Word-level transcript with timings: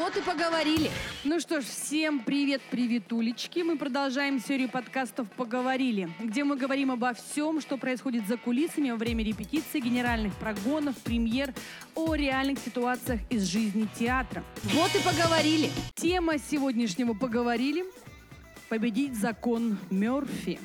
Вот 0.00 0.16
и 0.16 0.22
поговорили. 0.22 0.90
Ну 1.24 1.40
что 1.40 1.60
ж, 1.60 1.64
всем 1.64 2.20
привет, 2.20 2.62
приветулечки. 2.70 3.58
Мы 3.58 3.76
продолжаем 3.76 4.40
серию 4.40 4.70
подкастов 4.70 5.30
«Поговорили», 5.32 6.08
где 6.18 6.42
мы 6.42 6.56
говорим 6.56 6.90
обо 6.90 7.12
всем, 7.12 7.60
что 7.60 7.76
происходит 7.76 8.26
за 8.26 8.38
кулисами 8.38 8.90
во 8.92 8.96
время 8.96 9.22
репетиции, 9.22 9.78
генеральных 9.78 10.34
прогонов, 10.36 10.96
премьер, 10.96 11.52
о 11.94 12.14
реальных 12.14 12.60
ситуациях 12.60 13.20
из 13.28 13.44
жизни 13.44 13.86
театра. 13.98 14.42
Вот 14.72 14.90
и 14.94 15.04
поговорили. 15.04 15.68
Тема 15.96 16.38
сегодняшнего 16.38 17.12
«Поговорили»— 17.12 17.84
победить 18.70 19.14
закон 19.14 19.76
Мерфи. 19.90 20.58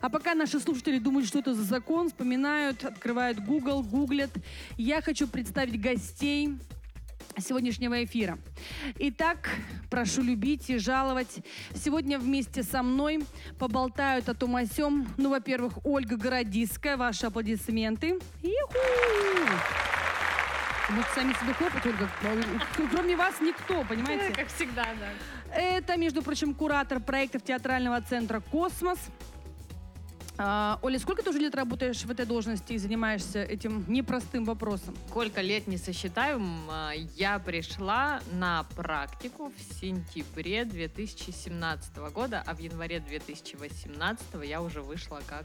А 0.00 0.08
пока 0.08 0.34
наши 0.34 0.58
слушатели 0.58 0.98
думают, 0.98 1.28
что 1.28 1.40
это 1.40 1.54
за 1.54 1.64
закон, 1.64 2.08
вспоминают, 2.08 2.82
открывают 2.82 3.40
Google, 3.40 3.82
гуглят, 3.82 4.30
я 4.78 5.02
хочу 5.02 5.28
представить 5.28 5.78
гостей 5.78 6.56
сегодняшнего 7.38 8.04
эфира. 8.04 8.38
Итак, 8.98 9.50
прошу 9.90 10.22
любить 10.22 10.70
и 10.70 10.78
жаловать. 10.78 11.44
Сегодня 11.74 12.18
вместе 12.18 12.62
со 12.62 12.82
мной 12.82 13.24
поболтают 13.58 14.28
о 14.28 14.34
том 14.34 14.56
о 14.56 14.66
сём. 14.66 15.06
Ну, 15.16 15.30
во-первых, 15.30 15.84
Ольга 15.84 16.16
Городиская. 16.16 16.96
Ваши 16.96 17.26
аплодисменты. 17.26 18.18
Иху! 18.42 18.78
Вы 20.90 21.02
сами 21.14 21.32
себе 21.32 21.54
хлопать, 21.54 21.86
Ольга. 21.86 22.10
Кроме 22.90 23.16
вас 23.16 23.40
никто, 23.40 23.84
понимаете? 23.84 24.34
Как 24.34 24.48
всегда, 24.48 24.84
да. 25.00 25.56
Это, 25.56 25.96
между 25.96 26.22
прочим, 26.22 26.54
куратор 26.54 27.00
проектов 27.00 27.42
театрального 27.42 28.00
центра 28.02 28.40
«Космос». 28.40 28.98
А, 30.36 30.80
Оля, 30.82 30.98
сколько 30.98 31.22
ты 31.22 31.30
уже 31.30 31.38
лет 31.38 31.54
работаешь 31.54 32.02
в 32.04 32.10
этой 32.10 32.26
должности 32.26 32.72
и 32.72 32.78
занимаешься 32.78 33.42
этим 33.42 33.84
непростым 33.86 34.44
вопросом? 34.44 34.96
Сколько 35.08 35.40
лет 35.40 35.68
не 35.68 35.76
сосчитаю, 35.76 36.38
м, 36.38 36.68
а, 36.70 36.90
я 36.92 37.38
пришла 37.38 38.20
на 38.32 38.64
практику 38.74 39.52
в 39.56 39.74
сентябре 39.80 40.64
2017 40.64 42.10
года, 42.10 42.42
а 42.44 42.54
в 42.54 42.58
январе 42.58 42.98
2018 42.98 44.42
я 44.44 44.60
уже 44.60 44.82
вышла 44.82 45.20
как... 45.28 45.44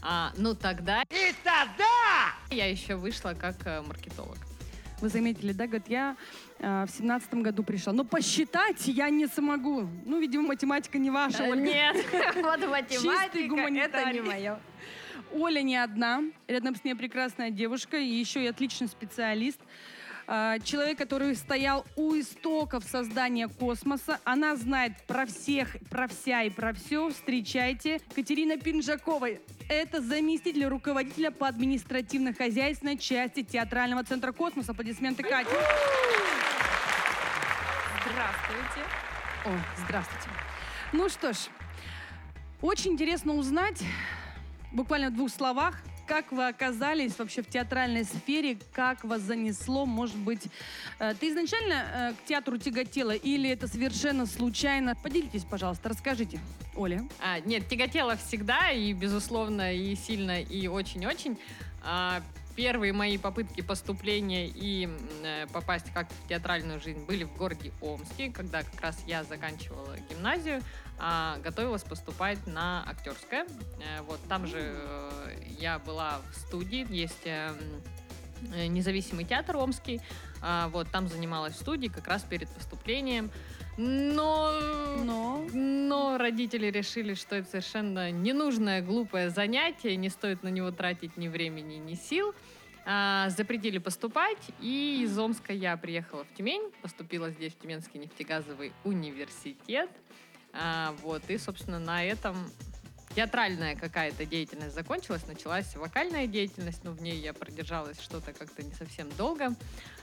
а, 0.00 0.32
ну 0.38 0.54
тогда... 0.54 1.02
И 1.10 1.34
тогда! 1.44 2.32
Я 2.50 2.66
еще 2.70 2.96
вышла 2.96 3.34
как 3.34 3.56
э, 3.66 3.82
маркетолог. 3.82 4.38
Вы 5.00 5.08
заметили, 5.08 5.52
да, 5.52 5.66
говорит, 5.66 5.88
я 5.88 6.16
э, 6.58 6.84
в 6.86 6.90
семнадцатом 6.90 7.42
году 7.42 7.62
пришла. 7.62 7.92
Но 7.92 8.04
посчитать 8.04 8.86
я 8.86 9.10
не 9.10 9.26
смогу. 9.26 9.88
Ну, 10.04 10.20
видимо, 10.20 10.48
математика 10.48 10.98
не 10.98 11.10
ваша, 11.10 11.44
Ольга. 11.44 11.64
Нет, 11.64 11.96
вот 12.36 12.68
математика, 12.68 13.56
это 13.56 14.12
не 14.12 14.20
мое. 14.20 14.58
Оля 15.32 15.62
не 15.62 15.76
одна. 15.76 16.22
Рядом 16.46 16.76
с 16.76 16.84
ней 16.84 16.94
прекрасная 16.94 17.50
девушка 17.50 17.96
и 17.96 18.06
еще 18.06 18.44
и 18.44 18.46
отличный 18.46 18.88
специалист. 18.88 19.60
А, 20.26 20.58
Человек, 20.60 20.98
который 20.98 21.34
стоял 21.36 21.84
у 21.96 22.14
истоков 22.14 22.84
создания 22.84 23.48
космоса. 23.48 24.20
Она 24.24 24.56
знает 24.56 24.92
про 25.06 25.26
всех, 25.26 25.76
про 25.90 26.08
вся 26.08 26.42
и 26.42 26.50
про 26.50 26.72
все. 26.72 27.10
Встречайте 27.10 28.00
Катерина 28.14 28.56
Пинжакова. 28.56 29.28
Это 29.68 30.00
заместитель 30.00 30.66
руководителя 30.66 31.30
по 31.30 31.46
административно-хозяйственной 31.48 32.98
части 32.98 33.42
театрального 33.42 34.04
центра 34.04 34.32
космоса. 34.32 34.72
Аплодисменты 34.72 35.22
Кате. 35.22 35.50
Здравствуйте. 38.06 38.88
О, 39.44 39.50
здравствуйте. 39.84 40.28
Ну 40.92 41.08
что 41.08 41.32
ж, 41.32 41.36
очень 42.62 42.92
интересно 42.92 43.34
узнать, 43.34 43.82
буквально 44.72 45.10
в 45.10 45.14
двух 45.14 45.30
словах, 45.30 45.82
как 46.06 46.32
вы 46.32 46.48
оказались 46.48 47.18
вообще 47.18 47.42
в 47.42 47.48
театральной 47.48 48.04
сфере, 48.04 48.58
как 48.72 49.04
вас 49.04 49.22
занесло, 49.22 49.86
может 49.86 50.16
быть, 50.16 50.42
э, 50.98 51.14
ты 51.18 51.30
изначально 51.30 51.74
э, 51.74 52.12
к 52.14 52.26
театру 52.26 52.58
тяготела 52.58 53.12
или 53.12 53.50
это 53.50 53.66
совершенно 53.66 54.26
случайно? 54.26 54.94
Поделитесь, 54.94 55.44
пожалуйста, 55.44 55.88
расскажите. 55.88 56.40
Оля. 56.76 57.06
А, 57.20 57.40
нет, 57.40 57.68
тяготела 57.68 58.16
всегда, 58.16 58.70
и, 58.70 58.92
безусловно, 58.92 59.74
и 59.74 59.94
сильно, 59.94 60.40
и 60.40 60.66
очень-очень. 60.66 61.38
А, 61.82 62.22
первые 62.56 62.92
мои 62.92 63.18
попытки 63.18 63.60
поступления 63.60 64.46
и 64.46 64.88
э, 65.22 65.46
попасть 65.52 65.92
как 65.92 66.08
в 66.10 66.28
театральную 66.28 66.80
жизнь 66.80 67.04
были 67.04 67.24
в 67.24 67.36
городе 67.36 67.72
Омске, 67.80 68.30
когда 68.30 68.62
как 68.62 68.80
раз 68.80 69.02
я 69.06 69.24
заканчивала 69.24 69.96
гимназию, 70.10 70.62
а 70.98 71.38
готовилась 71.38 71.82
поступать 71.82 72.46
на 72.46 72.84
актерское. 72.88 73.44
Э, 73.44 74.02
вот 74.02 74.20
там 74.28 74.46
же 74.46 74.58
э, 74.60 75.36
я 75.58 75.78
была 75.78 76.20
в 76.32 76.38
студии, 76.38 76.86
есть 76.90 77.26
независимый 78.68 79.24
театр 79.24 79.56
Омский, 79.56 80.02
а, 80.46 80.68
вот 80.68 80.90
там 80.90 81.08
занималась 81.08 81.54
в 81.54 81.60
студии 81.60 81.88
как 81.88 82.06
раз 82.06 82.22
перед 82.22 82.48
поступлением. 82.50 83.30
Но 83.76 84.52
Но... 85.04 85.46
но 85.52 86.18
родители 86.18 86.66
решили, 86.70 87.14
что 87.14 87.36
это 87.36 87.48
совершенно 87.48 88.10
ненужное, 88.10 88.82
глупое 88.82 89.30
занятие, 89.30 89.96
не 89.96 90.08
стоит 90.08 90.42
на 90.42 90.48
него 90.48 90.70
тратить 90.70 91.16
ни 91.16 91.28
времени, 91.28 91.74
ни 91.74 91.94
сил. 91.94 92.34
А, 92.86 93.30
запретили 93.30 93.78
поступать, 93.78 94.38
и 94.60 95.02
из 95.04 95.18
Омска 95.18 95.52
я 95.52 95.76
приехала 95.76 96.24
в 96.24 96.34
Тюмень, 96.36 96.70
поступила 96.82 97.30
здесь 97.30 97.54
в 97.54 97.58
Тюменский 97.58 97.98
нефтегазовый 97.98 98.72
университет. 98.84 99.90
А, 100.52 100.94
вот, 101.02 101.22
и, 101.28 101.38
собственно, 101.38 101.78
на 101.78 102.04
этом 102.04 102.36
театральная 103.14 103.76
какая-то 103.76 104.26
деятельность 104.26 104.74
закончилась, 104.74 105.26
началась 105.26 105.74
вокальная 105.76 106.26
деятельность, 106.26 106.84
но 106.84 106.92
в 106.92 107.02
ней 107.02 107.16
я 107.16 107.32
продержалась 107.32 108.00
что-то 108.00 108.32
как-то 108.32 108.62
не 108.62 108.72
совсем 108.72 109.08
долго. 109.16 109.54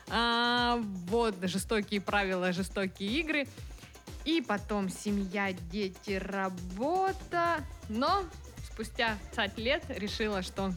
А, 0.09 0.77
вот, 1.07 1.35
жестокие 1.43 2.01
правила, 2.01 2.51
жестокие 2.51 3.09
игры. 3.19 3.47
И 4.23 4.41
потом 4.41 4.89
семья, 4.89 5.51
дети, 5.71 6.11
работа. 6.11 7.65
Но 7.89 8.23
спустя 8.71 9.17
20 9.33 9.57
лет 9.57 9.83
решила, 9.89 10.41
что 10.43 10.73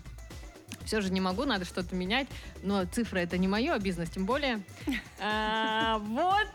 все 0.84 1.01
же 1.01 1.11
не 1.11 1.21
могу, 1.21 1.45
надо 1.45 1.65
что-то 1.65 1.95
менять. 1.95 2.27
Но 2.62 2.84
цифра 2.84 3.19
это 3.19 3.39
не 3.39 3.49
мое, 3.49 3.75
а 3.75 3.78
бизнес 3.78 4.11
тем 4.11 4.27
более. 4.27 4.62
А, 5.21 5.99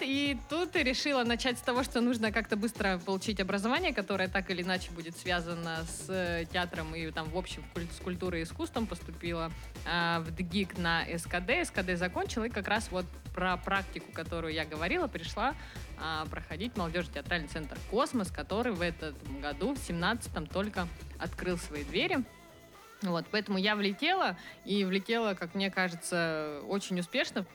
и 0.02 0.38
тут 0.50 0.76
решила 0.76 1.24
начать 1.24 1.58
с 1.58 1.62
того, 1.62 1.84
что 1.84 2.02
нужно 2.02 2.32
как-то 2.32 2.56
быстро 2.56 3.00
получить 3.06 3.40
образование, 3.40 3.94
которое 3.94 4.28
так 4.28 4.50
или 4.52 4.62
иначе 4.62 4.92
будет 4.92 5.18
связано 5.18 5.84
с 5.86 6.10
э, 6.10 6.46
театром 6.52 6.96
и 6.96 7.10
там 7.12 7.30
в 7.30 7.38
общем 7.38 7.64
с 7.76 8.02
культурой 8.02 8.42
и 8.42 8.44
искусством. 8.44 8.88
Поступила 8.88 9.52
а, 9.86 10.20
в 10.22 10.32
ДГИК 10.36 10.78
на 10.78 11.06
СКД, 11.18 11.66
СКД 11.66 11.98
закончила, 11.98 12.46
и 12.46 12.50
как 12.50 12.68
раз 12.68 12.90
вот 12.92 13.06
про 13.34 13.58
практику, 13.58 14.12
которую 14.12 14.54
я 14.54 14.66
говорила, 14.66 15.08
пришла 15.08 15.56
а, 15.98 16.26
проходить 16.26 16.76
молодежный 16.78 17.14
театральный 17.14 17.48
центр 17.48 17.78
«Космос», 17.90 18.32
который 18.32 18.74
в 18.74 18.82
этом 18.82 19.16
году, 19.42 19.74
в 19.74 19.78
17-м, 19.78 20.48
только 20.48 20.88
открыл 21.20 21.58
свои 21.58 21.84
двери. 21.84 22.20
Вот, 23.02 23.26
поэтому 23.32 23.58
я 23.58 23.76
влетела, 23.76 24.38
и 24.66 24.84
влетела, 24.84 25.34
как 25.34 25.56
мне 25.56 25.72
кажется, 25.72 26.62
очень 26.68 27.00
успешно. 27.00 27.46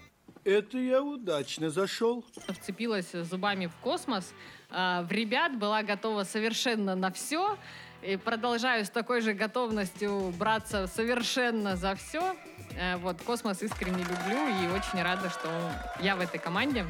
Это 0.44 0.76
я 0.76 1.02
удачно 1.02 1.70
зашел. 1.70 2.22
Вцепилась 2.48 3.10
зубами 3.12 3.66
в 3.66 3.74
космос, 3.76 4.32
а, 4.70 5.02
в 5.02 5.10
ребят 5.10 5.58
была 5.58 5.82
готова 5.82 6.24
совершенно 6.24 6.94
на 6.94 7.10
все. 7.10 7.56
И 8.02 8.18
продолжаю 8.18 8.84
с 8.84 8.90
такой 8.90 9.22
же 9.22 9.32
готовностью 9.32 10.34
браться 10.38 10.86
совершенно 10.86 11.74
за 11.76 11.94
все. 11.94 12.36
Э, 12.76 12.96
Вот, 12.98 13.22
космос 13.22 13.62
искренне 13.62 14.04
люблю 14.04 14.46
и 14.46 14.66
очень 14.76 15.02
рада, 15.02 15.30
что 15.30 15.48
я 16.00 16.14
в 16.14 16.20
этой 16.20 16.38
команде. 16.38 16.84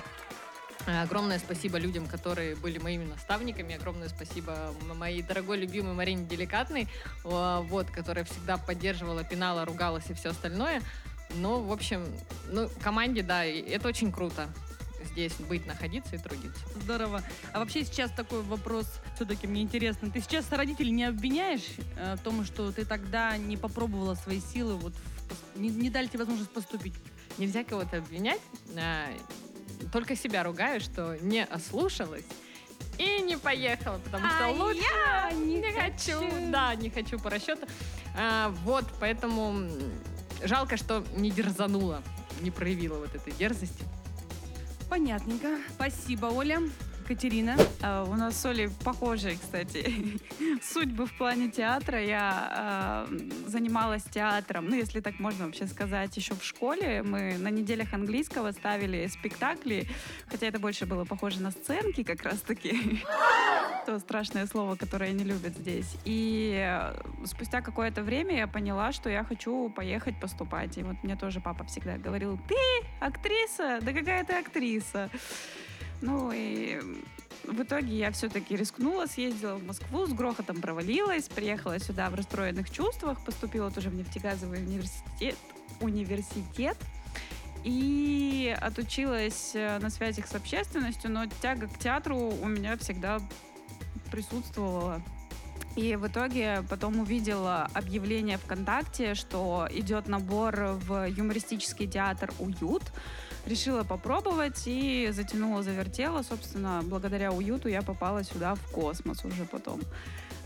Огромное 0.87 1.39
спасибо 1.39 1.79
людям, 1.79 2.07
которые 2.09 2.57
были 2.57 2.79
моими 2.79 3.05
наставниками. 3.05 3.77
Огромное 3.77 4.09
спасибо 4.09 4.75
моей 4.97 5.23
дорогой, 5.23 5.59
любимой 5.59 5.95
Марине 5.95 6.27
Деликатной, 6.27 6.89
э, 7.25 7.61
вот, 7.63 7.91
которая 7.91 8.25
всегда 8.25 8.57
поддерживала, 8.57 9.23
пинала, 9.23 9.65
ругалась 9.65 10.11
и 10.11 10.15
все 10.15 10.31
остальное. 10.31 10.83
Ну, 11.37 11.61
в 11.63 11.73
общем, 11.73 12.05
ну, 12.51 12.69
команде, 12.83 13.23
да, 13.23 13.45
это 13.45 13.89
очень 13.89 14.13
круто 14.13 14.49
здесь 15.05 15.35
быть, 15.35 15.67
находиться 15.67 16.17
и 16.17 16.19
трудиться. 16.19 16.61
Здорово. 16.83 17.23
А 17.53 17.59
вообще 17.61 17.85
сейчас 17.85 18.11
такой 18.11 18.43
вопрос, 18.43 18.87
все-таки 19.15 19.47
мне 19.47 19.63
интересно. 19.63 20.11
Ты 20.11 20.21
сейчас 20.21 20.51
родителей 20.51 20.91
не 20.91 21.05
обвиняешь 21.05 21.67
э, 21.97 22.17
в 22.17 22.21
том, 22.21 22.45
что 22.45 22.73
ты 22.73 22.85
тогда 22.85 23.37
не 23.37 23.57
попробовала 23.57 24.15
свои 24.15 24.41
силы, 24.41 24.75
вот 24.75 24.93
в 25.55 25.61
не, 25.61 25.69
не 25.69 25.91
дали 25.91 26.07
тебе 26.07 26.21
возможность 26.21 26.51
поступить? 26.51 26.95
Нельзя 27.39 27.65
кого-то 27.65 27.99
обвинять. 27.99 28.41
а, 28.77 29.07
Только 29.93 30.17
себя 30.17 30.43
ругаю, 30.43 30.81
что 30.81 31.17
не 31.21 31.45
ослушалась 31.45 32.25
и 32.99 33.21
не 33.23 33.37
поехала, 33.37 33.99
потому 34.05 34.27
что 34.29 34.47
А 34.47 34.51
лучше 34.51 34.81
я 34.81 35.33
не 35.33 35.63
хочу. 35.63 36.19
хочу. 36.21 36.51
Да, 36.51 36.75
не 36.77 36.91
хочу 36.91 37.19
по 37.19 37.31
расчету. 37.31 37.67
А, 38.17 38.51
Вот, 38.65 38.85
поэтому 39.01 39.69
жалко, 40.43 40.77
что 40.77 41.05
не 41.17 41.31
дерзанула, 41.31 42.03
не 42.41 42.51
проявила 42.51 42.99
вот 42.99 43.15
этой 43.15 43.33
дерзости. 43.33 43.85
Понятненько. 44.89 45.59
Спасибо, 45.77 46.27
Оля. 46.27 46.61
Катерина. 47.07 47.57
А, 47.83 48.05
у 48.05 48.15
нас 48.15 48.37
с 48.41 48.47
Олей 48.47 48.71
похожие, 48.83 49.37
кстати, 49.37 50.19
судьбы 50.63 51.07
в 51.07 51.17
плане 51.19 51.51
театра. 51.51 52.03
Я 52.03 52.49
а, 52.51 53.09
занималась 53.47 54.05
театром, 54.05 54.69
ну, 54.69 54.77
если 54.77 55.01
так 55.01 55.19
можно 55.19 55.47
вообще 55.47 55.67
сказать, 55.67 56.17
еще 56.17 56.35
в 56.35 56.43
школе. 56.43 57.03
Мы 57.03 57.37
на 57.39 57.49
неделях 57.49 57.93
английского 57.93 58.53
ставили 58.53 59.07
спектакли, 59.09 59.87
хотя 60.29 60.47
это 60.47 60.59
больше 60.59 60.87
было 60.87 61.05
похоже 61.05 61.43
на 61.43 61.51
сценки 61.51 62.03
как 62.03 62.23
раз-таки. 62.23 63.03
То 63.87 63.99
страшное 63.99 64.47
слово, 64.47 64.77
которое 64.77 65.13
не 65.13 65.25
любят 65.25 65.57
здесь. 65.59 65.97
И 66.05 66.55
э, 66.57 66.95
спустя 67.27 67.61
какое-то 67.61 68.03
время 68.03 68.37
я 68.37 68.47
поняла, 68.47 68.93
что 68.93 69.11
я 69.11 69.25
хочу 69.25 69.69
поехать 69.69 70.19
поступать. 70.19 70.79
И 70.79 70.83
вот 70.83 70.97
мне 71.03 71.17
тоже 71.17 71.41
папа 71.41 71.65
всегда 71.65 71.99
говорил, 71.99 72.39
ты 72.49 72.57
актриса? 73.01 73.81
Да 73.83 73.93
какая 73.93 74.25
ты 74.25 74.33
актриса? 74.35 75.11
Ну 76.01 76.33
и 76.33 76.81
в 77.45 77.63
итоге 77.63 77.99
я 77.99 78.11
все-таки 78.11 78.57
рискнула, 78.57 79.07
съездила 79.07 79.57
в 79.57 79.65
Москву, 79.65 80.07
с 80.07 80.13
грохотом 80.13 80.61
провалилась, 80.61 81.29
приехала 81.29 81.79
сюда 81.79 82.09
в 82.09 82.15
расстроенных 82.15 82.71
чувствах, 82.71 83.23
поступила 83.25 83.71
тоже 83.71 83.91
в 83.91 83.95
нефтегазовый 83.95 84.61
университет, 84.61 85.37
университет 85.81 86.79
и 87.65 88.57
отучилась 88.61 89.53
э, 89.55 89.79
на 89.79 89.91
связях 89.91 90.27
с 90.27 90.35
общественностью, 90.35 91.11
но 91.11 91.25
тяга 91.41 91.67
к 91.67 91.79
театру 91.79 92.17
у 92.17 92.47
меня 92.47 92.77
всегда 92.77 93.21
присутствовала. 94.15 95.03
И 95.75 95.97
в 95.97 96.07
итоге 96.07 96.63
потом 96.71 97.01
увидела 97.01 97.69
объявление 97.75 98.39
ВКонтакте, 98.39 99.15
что 99.15 99.67
идет 99.73 100.07
набор 100.07 100.79
в 100.87 101.09
юмористический 101.09 101.89
театр 101.89 102.33
«Уют», 102.39 102.83
решила 103.45 103.83
попробовать 103.83 104.63
и 104.67 105.09
затянула, 105.11 105.65
завертела. 105.65 106.23
Собственно, 106.23 106.81
благодаря 106.85 107.33
уюту 107.33 107.69
я 107.69 107.83
попала 107.83 108.23
сюда 108.23 108.55
в 108.55 108.71
космос 108.71 109.25
уже 109.25 109.45
потом. 109.45 109.81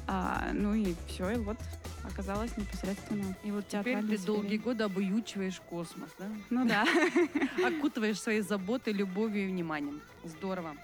А, 0.06 0.48
ну 0.54 0.72
и 0.72 0.94
все, 1.06 1.28
и 1.30 1.36
вот 1.36 1.58
оказалась 2.02 2.56
непосредственно. 2.56 3.36
И 3.44 3.50
вот 3.50 3.68
теперь 3.68 4.02
ты 4.02 4.16
долгие 4.16 4.56
годы 4.56 4.84
обуючиваешь 4.84 5.60
космос, 5.68 6.08
да? 6.18 6.24
Ну 6.48 6.66
да. 6.66 6.86
Окутываешь 7.66 8.18
своей 8.18 8.40
заботой, 8.40 8.94
любовью 8.94 9.44
и 9.44 9.48
вниманием. 9.48 10.00
Здорово. 10.24 10.74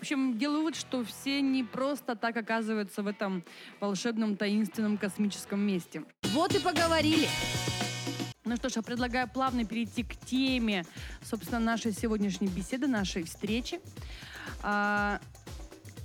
В 0.00 0.02
общем, 0.02 0.38
делаю 0.38 0.60
вывод, 0.60 0.76
что 0.76 1.04
все 1.04 1.42
не 1.42 1.62
просто 1.62 2.16
так 2.16 2.34
оказываются 2.34 3.02
в 3.02 3.06
этом 3.06 3.44
волшебном, 3.80 4.34
таинственном 4.34 4.96
космическом 4.96 5.60
месте. 5.60 6.04
Вот 6.32 6.54
и 6.54 6.58
поговорили. 6.58 7.28
Ну 8.46 8.56
что 8.56 8.70
ж, 8.70 8.76
я 8.76 8.82
предлагаю 8.82 9.28
плавно 9.28 9.66
перейти 9.66 10.02
к 10.02 10.16
теме, 10.16 10.86
собственно, 11.22 11.60
нашей 11.60 11.92
сегодняшней 11.92 12.48
беседы, 12.48 12.86
нашей 12.86 13.24
встречи. 13.24 13.78
А, 14.62 15.20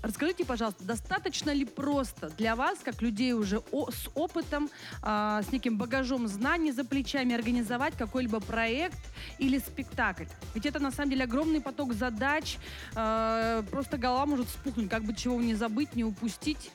Расскажите, 0.06 0.46
пожалуйста, 0.46 0.84
достаточно 0.84 1.50
ли 1.50 1.66
просто 1.66 2.30
для 2.38 2.56
вас, 2.56 2.78
как 2.84 3.02
людей 3.02 3.34
уже 3.34 3.64
о, 3.72 3.90
с 3.90 4.08
опытом, 4.14 4.70
а, 5.02 5.42
с 5.42 5.52
неким 5.52 5.80
багажом 5.80 6.28
знаний 6.28 6.72
за 6.72 6.86
плечами, 6.86 7.34
организовать 7.34 7.98
какой-либо 7.98 8.40
проект 8.40 9.00
или 9.40 9.58
спектакль? 9.58 10.26
Ведь 10.54 10.68
это 10.68 10.80
на 10.80 10.92
самом 10.92 11.10
деле 11.10 11.24
огромный 11.24 11.60
поток 11.60 11.94
задач, 11.94 12.58
а, 12.94 13.64
просто 13.72 13.98
голова 13.98 14.28
может 14.28 14.48
спухнуть, 14.48 14.92
как 14.92 15.04
бы 15.04 15.16
чего 15.16 15.42
не 15.42 15.56
забыть, 15.56 15.96
не 15.96 16.04
упустить. 16.04 16.70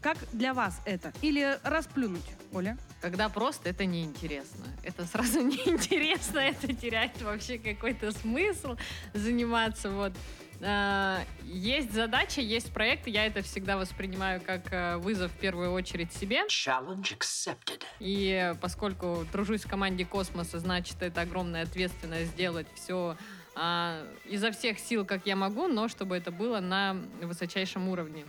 Как 0.00 0.16
для 0.32 0.54
вас 0.54 0.80
это? 0.84 1.12
Или 1.20 1.58
расплюнуть, 1.64 2.30
Оля? 2.52 2.78
Когда 3.00 3.28
просто 3.28 3.70
это 3.70 3.86
неинтересно. 3.86 4.64
Это 4.84 5.04
сразу 5.04 5.40
неинтересно, 5.42 6.38
это 6.38 6.72
теряет 6.72 7.20
вообще 7.22 7.58
какой-то 7.58 8.12
смысл 8.12 8.76
заниматься. 9.14 9.90
Вот. 9.90 10.12
А, 10.60 11.20
есть 11.44 11.92
задача, 11.92 12.40
есть 12.40 12.72
проект, 12.72 13.06
я 13.06 13.26
это 13.26 13.42
всегда 13.42 13.76
воспринимаю 13.76 14.40
как 14.40 14.72
э, 14.72 14.96
вызов 14.96 15.30
в 15.30 15.36
первую 15.36 15.72
очередь 15.72 16.12
себе. 16.12 16.42
Challenge 16.48 17.16
accepted. 17.16 17.82
И 18.00 18.54
поскольку 18.60 19.24
тружусь 19.30 19.64
в 19.64 19.68
команде 19.68 20.04
космоса, 20.04 20.58
значит, 20.58 21.00
это 21.00 21.20
огромная 21.20 21.62
ответственность 21.62 22.32
сделать 22.32 22.66
все 22.74 23.16
а, 23.54 24.04
изо 24.24 24.50
всех 24.50 24.78
сил, 24.78 25.04
как 25.04 25.26
я 25.26 25.36
могу, 25.36 25.68
но 25.68 25.88
чтобы 25.88 26.16
это 26.16 26.30
было 26.30 26.60
на 26.60 26.96
высочайшем 27.22 27.88
уровне. 27.88 28.24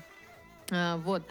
А, 0.72 0.98
вот. 0.98 1.24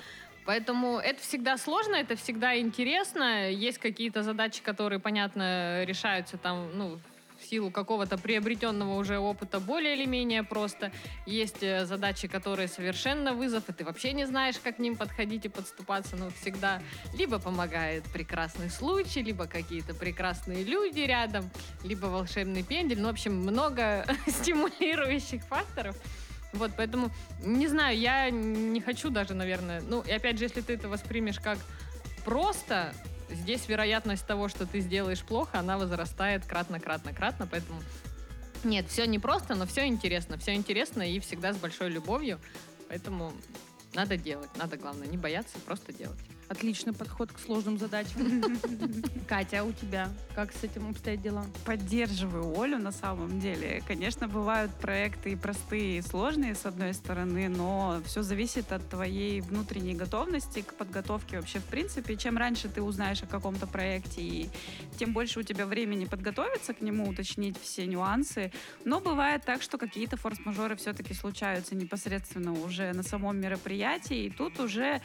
Поэтому 0.45 0.99
это 0.99 1.21
всегда 1.21 1.59
сложно, 1.59 1.97
это 1.97 2.17
всегда 2.17 2.59
интересно. 2.59 3.51
Есть 3.51 3.79
какие-то 3.79 4.23
задачи, 4.23 4.63
которые, 4.63 4.99
понятно, 4.99 5.85
решаются 5.85 6.39
там, 6.39 6.71
ну, 6.77 6.99
силу 7.49 7.71
какого-то 7.71 8.19
приобретенного 8.19 8.95
уже 8.95 9.19
опыта 9.19 9.61
более 9.61 9.95
или 9.95 10.05
менее 10.05 10.43
просто. 10.43 10.93
Есть 11.27 11.63
э, 11.63 11.87
задачи, 11.87 12.29
которые 12.29 12.69
совершенно 12.69 13.33
вызов, 13.33 13.69
и 13.69 13.73
ты 13.73 13.85
вообще 13.85 14.13
не 14.13 14.27
знаешь, 14.27 14.57
как 14.63 14.77
к 14.77 14.79
ним 14.79 14.97
подходить 14.97 15.45
и 15.45 15.49
подступаться, 15.49 16.17
но 16.17 16.31
всегда 16.31 16.83
либо 17.15 17.39
помогает 17.39 18.05
прекрасный 18.13 18.71
случай, 18.71 19.23
либо 19.23 19.47
какие-то 19.47 19.95
прекрасные 19.95 20.65
люди 20.65 21.01
рядом, 21.01 21.51
либо 21.85 22.07
волшебный 22.07 22.63
пендель. 22.63 23.01
Ну, 23.01 23.09
в 23.09 23.13
общем, 23.13 23.35
много 23.35 24.05
стимулирующих 24.27 25.43
факторов. 25.43 25.97
Вот, 26.53 26.71
поэтому, 26.77 27.11
не 27.43 27.67
знаю, 27.67 27.99
я 27.99 28.31
не 28.31 28.81
хочу 28.81 29.11
даже, 29.11 29.35
наверное, 29.35 29.83
ну, 29.83 30.01
и 30.01 30.11
опять 30.11 30.39
же, 30.39 30.45
если 30.45 30.63
ты 30.63 30.75
это 30.75 30.89
воспримешь 30.89 31.39
как 31.39 31.59
просто, 32.25 32.95
здесь 33.31 33.69
вероятность 33.69 34.27
того, 34.27 34.49
что 34.49 34.67
ты 34.67 34.81
сделаешь 34.81 35.23
плохо, 35.23 35.59
она 35.59 35.79
возрастает 35.79 36.45
кратно-кратно-кратно, 36.47 37.47
поэтому 37.51 37.81
нет, 38.65 38.89
все 38.89 39.07
не 39.07 39.19
просто, 39.19 39.55
но 39.55 39.67
все 39.67 39.87
интересно, 39.87 40.39
все 40.39 40.55
интересно 40.55 41.03
и 41.03 41.21
всегда 41.21 41.53
с 41.53 41.57
большой 41.57 41.91
любовью, 41.91 42.41
поэтому 42.89 43.33
надо 43.95 44.17
делать, 44.17 44.51
надо, 44.57 44.77
главное, 44.77 45.07
не 45.07 45.17
бояться, 45.17 45.59
просто 45.61 45.93
делать. 45.93 46.19
Отличный 46.49 46.95
подход 46.95 47.31
к 47.31 47.39
сложным 47.39 47.79
задачам. 47.79 48.55
Катя, 49.29 49.61
а 49.61 49.65
у 49.65 49.73
тебя 49.73 50.09
как 50.35 50.53
с 50.53 50.65
этим 50.65 50.89
обстоят 50.89 51.21
дела? 51.21 51.45
Поддерживаю 51.67 52.59
Олю 52.59 52.79
на 52.79 52.91
самом 52.91 53.39
деле. 53.39 53.83
Конечно, 53.87 54.29
бывают 54.29 54.73
проекты 54.73 55.33
и 55.33 55.37
простые, 55.37 55.99
и 55.99 56.03
сложные, 56.03 56.55
с 56.55 56.65
одной 56.65 56.95
стороны, 56.95 57.51
но 57.51 58.01
все 58.07 58.23
зависит 58.23 58.73
от 58.73 58.89
твоей 58.89 59.43
внутренней 59.43 59.95
готовности 59.95 60.63
к 60.63 60.73
подготовке 60.73 61.37
вообще 61.37 61.59
в 61.59 61.65
принципе. 61.65 62.17
Чем 62.17 62.39
раньше 62.39 62.69
ты 62.69 62.81
узнаешь 62.81 63.23
о 63.23 63.27
каком-то 63.27 63.67
проекте, 63.67 64.23
и 64.23 64.51
тем 64.99 65.13
больше 65.13 65.41
у 65.41 65.43
тебя 65.43 65.67
времени 65.67 66.07
подготовиться 66.07 66.73
к 66.73 66.81
нему, 66.81 67.09
уточнить 67.09 67.61
все 67.61 67.87
нюансы. 67.87 68.53
Но 68.87 69.01
бывает 69.01 69.43
так, 69.45 69.61
что 69.61 69.77
какие-то 69.77 70.17
форс-мажоры 70.17 70.77
все-таки 70.77 71.13
случаются 71.13 71.75
непосредственно 71.75 72.53
уже 72.53 72.95
на 72.95 73.03
самом 73.03 73.39
мероприятии, 73.39 74.25
и 74.25 74.31
тут 74.31 74.59
уже 74.61 75.03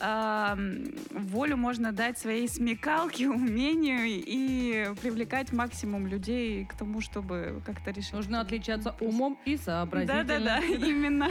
э, 0.00 0.79
волю 1.10 1.56
можно 1.56 1.92
дать 1.92 2.18
своей 2.18 2.48
смекалке, 2.48 3.28
умению 3.28 4.00
и 4.04 4.92
привлекать 5.00 5.52
максимум 5.52 6.06
людей 6.06 6.64
к 6.64 6.74
тому, 6.74 7.00
чтобы 7.00 7.62
как-то 7.64 7.90
решить. 7.90 8.12
Нужно 8.12 8.40
отличаться 8.40 8.94
умом 9.00 9.38
и 9.44 9.56
сообразительностью. 9.56 10.38
Да-да-да, 10.44 10.60
именно. 10.86 11.28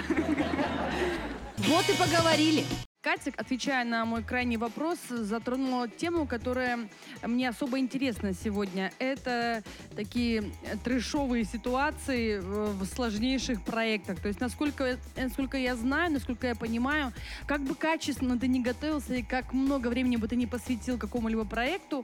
Вот 1.58 1.90
и 1.90 1.94
поговорили. 1.94 2.64
Катя, 3.02 3.32
отвечая 3.38 3.86
на 3.86 4.04
мой 4.04 4.24
крайний 4.24 4.58
вопрос, 4.58 5.00
затронула 5.08 5.88
тему, 5.88 6.28
которая 6.28 6.90
мне 7.24 7.48
особо 7.48 7.80
интересна 7.80 8.34
сегодня. 8.34 8.92
Это 9.00 9.64
такие 9.96 10.52
трешовые 10.84 11.46
ситуации 11.46 12.40
в 12.40 12.84
сложнейших 12.86 13.64
проектах. 13.64 14.20
То 14.20 14.28
есть, 14.28 14.42
насколько, 14.42 14.98
насколько 15.16 15.58
я 15.58 15.78
знаю, 15.78 16.12
насколько 16.12 16.48
я 16.48 16.56
понимаю, 16.56 17.14
как 17.48 17.62
бы 17.62 17.74
качественно 17.74 18.38
ты 18.38 18.50
не 18.50 18.62
готовился 18.62 19.14
и 19.16 19.24
как 19.24 19.54
много 19.54 19.88
времени 19.88 20.18
бы 20.18 20.28
ты 20.28 20.36
не 20.36 20.46
посвятил 20.46 20.98
какому-либо 20.98 21.46
проекту, 21.46 22.04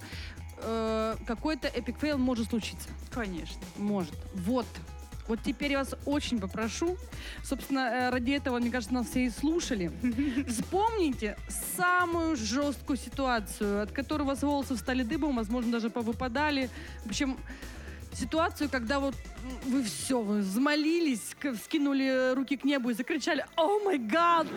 э, 0.59 1.15
какой-то 1.27 1.67
epic 1.67 1.99
fail 1.99 2.17
может 2.17 2.51
случиться. 2.51 2.87
Конечно. 3.11 3.61
Может. 3.75 4.15
Вот. 4.33 4.65
Вот 5.27 5.39
теперь 5.43 5.71
я 5.71 5.79
вас 5.79 5.95
очень 6.05 6.39
попрошу, 6.39 6.97
собственно, 7.43 7.79
э, 7.79 8.09
ради 8.09 8.31
этого, 8.31 8.59
мне 8.59 8.69
кажется, 8.69 8.93
нас 8.93 9.07
все 9.07 9.25
и 9.25 9.29
слушали. 9.29 9.91
Вспомните 10.47 11.37
самую 11.75 12.35
жесткую 12.35 12.97
ситуацию, 12.97 13.81
от 13.81 13.91
которой 13.91 14.23
у 14.23 14.25
вас 14.25 14.43
волосы 14.43 14.75
встали 14.75 15.03
дыбом, 15.03 15.35
возможно, 15.35 15.71
даже 15.71 15.89
повыпадали. 15.89 16.69
В 17.03 17.09
общем, 17.09 17.37
ситуацию, 18.15 18.69
когда 18.69 18.99
вот 18.99 19.15
вы 19.65 19.83
все, 19.83 20.21
вы 20.21 20.39
взмолились, 20.39 21.35
скинули 21.63 22.33
руки 22.33 22.57
к 22.57 22.63
небу 22.63 22.89
и 22.89 22.93
закричали 22.93 23.45
«О 23.55 23.79
май 23.79 23.97
гад! 23.97 24.47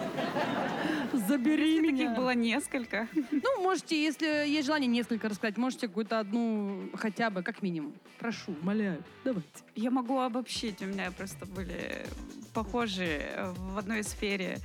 Забери 1.12 1.76
если 1.76 1.90
меня!» 1.90 2.04
Таких 2.04 2.16
было 2.16 2.34
несколько. 2.34 3.08
Ну, 3.30 3.62
можете, 3.62 4.02
если 4.02 4.26
есть 4.26 4.66
желание 4.66 4.88
несколько 4.88 5.28
рассказать, 5.28 5.56
можете 5.56 5.88
какую-то 5.88 6.18
одну 6.20 6.90
хотя 6.94 7.30
бы, 7.30 7.42
как 7.42 7.62
минимум. 7.62 7.92
Прошу, 8.18 8.52
умоляю, 8.62 9.02
давайте. 9.24 9.48
Я 9.74 9.90
могу 9.90 10.18
обобщить, 10.20 10.80
у 10.82 10.86
меня 10.86 11.10
просто 11.10 11.46
были 11.46 12.06
похожие 12.54 13.54
в 13.56 13.78
одной 13.78 14.02
сфере 14.02 14.58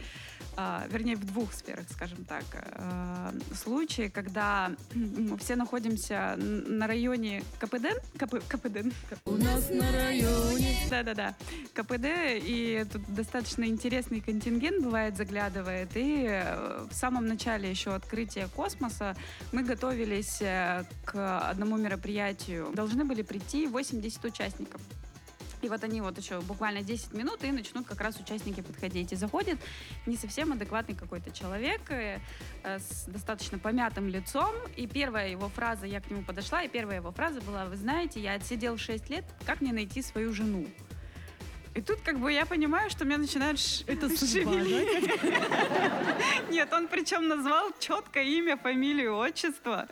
вернее, 0.90 1.16
в 1.16 1.26
двух 1.26 1.54
сферах, 1.54 1.86
скажем 1.92 2.26
так, 2.26 2.44
а, 2.76 3.34
случаи, 3.54 4.10
когда 4.10 4.72
мы 4.94 5.38
все 5.38 5.56
находимся 5.56 6.36
на 6.38 6.88
районе 6.88 7.44
КПД, 7.60 8.02
КП, 8.18 8.36
КПД. 8.48 8.94
У 9.26 9.32
нас 9.32 9.70
на 9.70 9.92
районе. 9.92 10.76
Да-да-да, 10.90 11.36
КПД, 11.74 12.06
и 12.46 12.86
тут 12.92 13.02
достаточно 13.14 13.64
интересный 13.66 14.22
контингент 14.22 14.84
бывает 14.84 15.18
заглядывает, 15.18 15.90
и 15.96 16.26
э, 16.30 16.86
в 16.90 16.94
самом 16.94 17.28
начале 17.28 17.70
еще 17.70 17.96
открытия 17.96 18.48
космоса 18.56 19.16
мы 19.52 19.64
готовились 19.64 20.42
э, 20.42 20.84
к 21.06 21.50
одному 21.50 21.78
мероприятию. 21.78 22.72
Должны 22.74 23.06
были 23.06 23.22
прийти 23.22 23.68
80 23.68 24.26
участников. 24.26 24.82
И 25.64 25.70
вот 25.70 25.84
они 25.84 26.02
вот 26.02 26.18
еще 26.18 26.42
буквально 26.42 26.82
10 26.82 27.14
минут 27.14 27.44
и 27.44 27.52
начнут 27.52 27.88
как 27.88 28.02
раз 28.02 28.20
участники 28.20 28.62
подходить. 28.62 29.14
И 29.14 29.16
заходит 29.16 29.60
не 30.06 30.18
совсем 30.18 30.52
адекватный 30.52 30.96
какой-то 30.96 31.32
человек 31.32 31.82
э, 31.90 32.20
э, 32.64 32.80
с 32.80 33.06
достаточно 33.08 33.58
помятым 33.58 34.08
лицом. 34.08 34.54
И 34.76 34.88
первая 34.88 35.30
его 35.30 35.50
фраза, 35.50 35.86
я 35.86 36.02
к 36.02 36.10
нему 36.10 36.24
подошла, 36.24 36.64
и 36.64 36.68
первая 36.68 36.98
его 36.98 37.12
фраза 37.12 37.42
была, 37.42 37.66
вы 37.66 37.78
знаете, 37.78 38.22
я 38.22 38.34
отсидел 38.34 38.78
6 38.78 39.10
лет, 39.10 39.26
как 39.46 39.62
мне 39.62 39.72
найти 39.72 40.02
свою 40.02 40.34
жену? 40.34 40.68
И 41.76 41.82
тут 41.82 42.02
как 42.02 42.20
бы 42.20 42.32
я 42.32 42.46
понимаю, 42.46 42.90
что 42.92 43.04
меня 43.04 43.18
начинают 43.18 43.60
ш- 43.60 43.84
Это 43.88 44.08
судьба, 44.10 44.52
шевелить. 44.52 45.12
Нет, 46.52 46.72
он 46.72 46.88
причем 46.88 47.28
назвал 47.28 47.72
четко 47.80 48.22
имя, 48.22 48.58
фамилию, 48.58 49.16
отчество. 49.18 49.88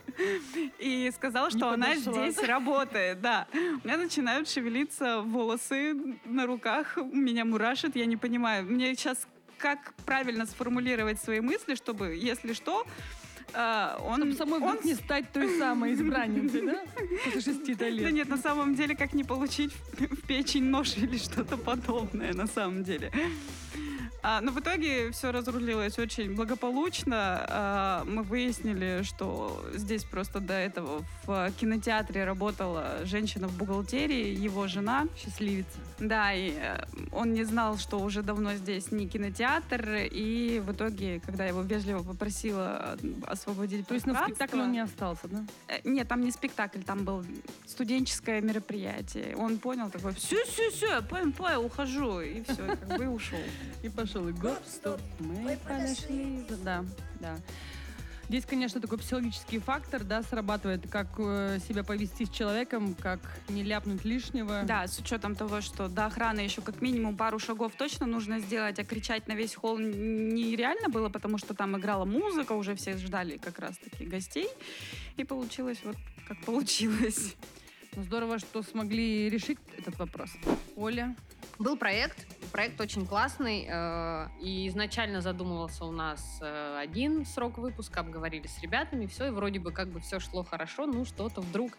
И 0.78 1.12
сказал, 1.16 1.50
Не 1.50 1.58
что 1.58 1.70
она 1.70 1.88
подошла, 1.88 2.30
здесь 2.30 2.44
работает. 2.48 3.22
Да. 3.22 3.48
У 3.54 3.88
меня 3.88 3.98
начинают 3.98 4.48
шевелиться 4.48 5.22
волосы 5.22 5.96
на 6.26 6.46
руках, 6.46 6.98
меня 6.98 7.46
мурашит, 7.46 7.96
я 7.96 8.06
не 8.06 8.18
понимаю. 8.18 8.64
Мне 8.66 8.94
сейчас 8.96 9.28
как 9.58 9.94
правильно 10.06 10.46
сформулировать 10.46 11.22
свои 11.22 11.40
мысли, 11.40 11.76
чтобы, 11.76 12.16
если 12.16 12.54
что, 12.54 12.86
а, 13.54 14.02
он... 14.06 14.34
Чтобы 14.34 14.36
самой 14.36 14.62
он 14.62 14.78
не 14.84 14.96
стать 14.96 15.32
той 15.32 15.58
самой 15.58 15.94
избранницей, 15.94 16.66
да? 16.66 16.82
После 17.26 17.42
шести-то 17.42 17.80
Да 17.86 17.90
лет. 17.90 18.14
нет, 18.14 18.30
на 18.30 18.38
самом 18.38 18.76
деле, 18.76 18.96
как 18.96 19.14
не 19.14 19.24
получить 19.24 19.72
в 19.94 20.22
печень 20.28 20.64
нож 20.64 20.98
или 20.98 21.18
что-то 21.18 21.58
подобное, 21.58 22.34
на 22.34 22.48
самом 22.48 22.84
деле. 22.84 23.12
А, 24.24 24.42
но 24.42 24.52
в 24.52 24.60
итоге 24.60 25.12
все 25.12 25.32
разрулилось 25.32 25.98
очень 25.98 26.36
благополучно. 26.36 27.46
А, 27.48 28.04
мы 28.06 28.24
выяснили, 28.24 29.04
что 29.04 29.64
здесь 29.74 30.04
просто 30.04 30.40
до 30.40 30.54
этого 30.54 31.04
в 31.26 31.52
кинотеатре 31.60 32.24
работала 32.24 33.00
женщина 33.04 33.48
в 33.48 33.58
бухгалтерии, 33.58 34.36
его 34.36 34.68
жена. 34.68 35.08
Счастливица. 35.18 35.80
Да, 36.02 36.34
и 36.34 36.54
э, 36.56 36.84
он 37.12 37.34
не 37.34 37.44
знал, 37.44 37.78
что 37.78 38.00
уже 38.00 38.24
давно 38.24 38.56
здесь 38.56 38.92
не 38.92 39.08
кинотеатр, 39.08 40.08
и 40.12 40.60
в 40.66 40.72
итоге, 40.72 41.22
когда 41.24 41.44
я 41.44 41.50
его 41.50 41.62
вежливо 41.62 42.02
попросила 42.02 42.98
освободить 43.28 43.88
То 43.88 43.94
есть 43.94 44.08
на 44.08 44.24
спектакль 44.24 44.62
он 44.62 44.72
не 44.72 44.80
остался, 44.80 45.28
да? 45.28 45.44
Э, 45.68 45.80
Нет, 45.84 46.08
там 46.08 46.22
не 46.22 46.32
спектакль, 46.32 46.82
там 46.82 47.06
был 47.06 47.24
студенческое 47.68 48.42
мероприятие. 48.42 49.36
Он 49.38 49.60
понял 49.60 49.92
такой, 49.92 50.14
все, 50.14 50.44
все, 50.46 50.72
все, 50.72 51.02
понял, 51.04 51.32
понял, 51.34 51.66
ухожу. 51.66 52.22
И 52.22 52.42
все, 52.44 52.56
как 52.56 52.98
бы 52.98 53.08
ушел. 53.08 53.40
И 53.84 53.90
пошел, 53.90 54.11
и 54.20 54.32
гоп, 54.32 54.60
стоп, 54.68 55.00
мы 55.20 55.58
подошли. 55.58 56.46
Да, 56.64 56.84
да. 57.20 57.38
Здесь, 58.32 58.46
конечно, 58.46 58.80
такой 58.80 58.98
психологический 58.98 59.60
фактор, 59.60 60.06
да, 60.06 60.24
срабатывает, 60.24 60.90
как 60.90 61.08
э, 61.18 61.60
себя 61.68 61.84
повести 61.84 62.26
с 62.26 62.30
человеком, 62.30 62.96
как 62.96 63.20
не 63.50 63.62
ляпнуть 63.62 64.06
лишнего. 64.06 64.64
Да, 64.64 64.88
с 64.88 64.98
учетом 65.00 65.36
того, 65.36 65.60
что 65.60 65.90
до 65.90 66.06
охраны 66.06 66.40
еще 66.40 66.62
как 66.62 66.82
минимум 66.82 67.18
пару 67.18 67.40
шагов 67.40 67.74
точно 67.78 68.06
нужно 68.06 68.40
сделать, 68.40 68.80
а 68.80 68.86
кричать 68.86 69.28
на 69.28 69.34
весь 69.34 69.54
холл 69.54 69.80
нереально 69.80 70.88
было, 70.88 71.10
потому 71.10 71.38
что 71.40 71.54
там 71.54 71.78
играла 71.78 72.06
музыка, 72.06 72.54
уже 72.54 72.74
все 72.76 72.96
ждали 72.96 73.36
как 73.36 73.60
раз-таки 73.60 74.06
гостей. 74.06 74.48
И 75.18 75.26
получилось 75.26 75.80
вот 75.84 75.98
как 76.26 76.42
получилось. 76.46 77.36
Ну, 77.98 78.04
здорово, 78.04 78.40
что 78.40 78.64
смогли 78.64 79.30
решить 79.30 79.60
этот 79.78 80.00
вопрос. 80.00 80.32
Оля, 80.78 81.14
Был 81.60 81.76
проект, 81.76 82.26
проект 82.52 82.80
очень 82.82 83.08
классный, 83.08 83.66
э, 83.68 84.28
и 84.42 84.68
изначально 84.68 85.22
задумывался 85.22 85.86
у 85.86 85.92
нас 85.92 86.40
э, 86.42 86.78
один 86.80 87.26
срок 87.26 87.58
выпуска, 87.58 88.02
обговорили 88.02 88.48
с 88.48 88.60
ребятами, 88.62 89.06
все, 89.06 89.28
и 89.28 89.30
вроде 89.32 89.60
бы 89.60 89.72
как 89.72 89.88
бы 89.90 90.00
все 90.00 90.20
шло 90.20 90.44
хорошо, 90.44 90.86
ну 90.86 91.06
что-то 91.06 91.42
вдруг 91.42 91.72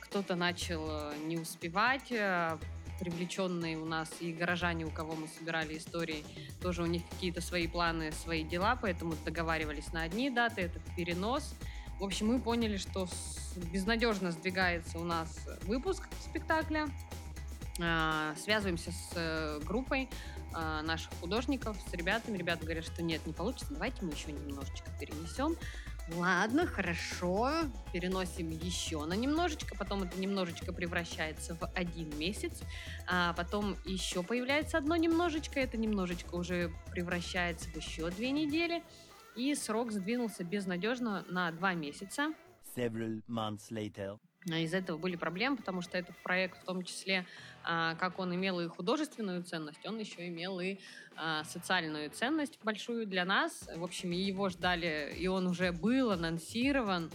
кто-то 0.00 0.36
начал 0.36 0.86
э, 0.88 1.14
не 1.26 1.38
успевать, 1.38 2.12
привлеченные 3.00 3.78
у 3.78 3.86
нас 3.86 4.10
и 4.20 4.32
горожане, 4.32 4.84
у 4.84 4.90
кого 4.90 5.14
мы 5.14 5.26
собирали 5.26 5.78
истории, 5.78 6.22
тоже 6.60 6.82
у 6.82 6.86
них 6.86 7.02
какие-то 7.08 7.40
свои 7.40 7.66
планы, 7.66 8.12
свои 8.12 8.44
дела, 8.44 8.78
поэтому 8.80 9.14
договаривались 9.24 9.92
на 9.92 10.02
одни 10.02 10.28
даты, 10.28 10.60
этот 10.62 10.82
перенос. 10.96 11.54
В 11.98 12.04
общем, 12.04 12.28
мы 12.28 12.40
поняли, 12.40 12.76
что 12.76 13.08
безнадежно 13.72 14.32
сдвигается 14.32 14.98
у 14.98 15.04
нас 15.04 15.48
выпуск 15.62 16.08
спектакля. 16.20 16.88
А, 17.82 18.34
Связываемся 18.36 18.92
с 18.92 19.12
э, 19.14 19.60
группой 19.64 20.08
а, 20.52 20.82
наших 20.82 21.12
художников, 21.20 21.76
с 21.88 21.92
ребятами. 21.94 22.36
Ребята 22.36 22.64
говорят, 22.64 22.84
что 22.84 23.02
нет, 23.02 23.24
не 23.26 23.32
получится, 23.32 23.72
давайте 23.72 24.04
мы 24.04 24.12
еще 24.12 24.32
немножечко 24.32 24.90
перенесем. 24.98 25.56
Ладно, 26.16 26.66
хорошо, 26.66 27.52
переносим 27.92 28.50
еще 28.50 29.04
на 29.04 29.14
немножечко, 29.14 29.76
потом 29.76 30.02
это 30.02 30.18
немножечко 30.18 30.72
превращается 30.72 31.54
в 31.54 31.64
один 31.74 32.10
месяц, 32.18 32.62
а 33.08 33.32
потом 33.34 33.76
еще 33.84 34.24
появляется 34.24 34.78
одно 34.78 34.96
немножечко, 34.96 35.60
это 35.60 35.76
немножечко 35.76 36.34
уже 36.34 36.72
превращается 36.90 37.68
в 37.68 37.76
еще 37.76 38.10
две 38.10 38.32
недели, 38.32 38.82
и 39.36 39.54
срок 39.54 39.92
сдвинулся 39.92 40.42
безнадежно 40.42 41.24
на 41.28 41.52
два 41.52 41.74
месяца. 41.74 42.34
Several 42.76 43.22
months 43.28 43.70
later. 43.70 44.18
А 44.48 44.58
Из 44.58 44.72
этого 44.72 44.96
были 44.96 45.16
проблемы, 45.16 45.56
потому 45.56 45.82
что 45.82 45.98
этот 45.98 46.16
проект, 46.22 46.62
в 46.62 46.64
том 46.64 46.82
числе, 46.82 47.26
а, 47.62 47.94
как 47.96 48.18
он 48.18 48.34
имел 48.34 48.58
и 48.60 48.68
художественную 48.68 49.42
ценность, 49.42 49.84
он 49.84 49.98
еще 49.98 50.28
имел 50.28 50.60
и 50.60 50.78
а, 51.14 51.44
социальную 51.44 52.10
ценность 52.10 52.58
большую 52.62 53.06
для 53.06 53.26
нас. 53.26 53.68
В 53.76 53.84
общем, 53.84 54.12
его 54.12 54.48
ждали, 54.48 55.14
и 55.14 55.26
он 55.26 55.46
уже 55.46 55.72
был 55.72 56.10
анонсирован. 56.10 57.10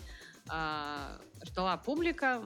Ждала 1.43 1.77
публика, 1.77 2.43